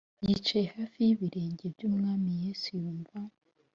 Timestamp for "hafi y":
0.77-1.11